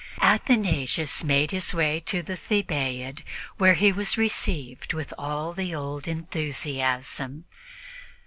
[0.23, 3.21] Athanasius made his way to the Thebaid,
[3.59, 7.45] where he was received with all the old enthusiasm.